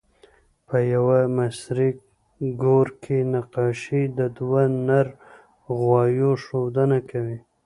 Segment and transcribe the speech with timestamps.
[0.67, 1.89] په یوه مصري
[2.61, 5.07] ګور کې نقاشي د دوه نر
[5.79, 7.39] غوایو ښودنه کوي.